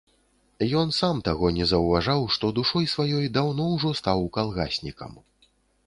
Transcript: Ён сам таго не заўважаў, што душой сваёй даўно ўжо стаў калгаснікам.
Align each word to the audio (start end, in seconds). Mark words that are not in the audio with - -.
Ён 0.79 0.87
сам 0.99 1.19
таго 1.27 1.51
не 1.59 1.67
заўважаў, 1.73 2.25
што 2.37 2.51
душой 2.63 2.91
сваёй 2.97 3.31
даўно 3.39 3.63
ўжо 3.75 3.89
стаў 4.05 4.29
калгаснікам. 4.41 5.13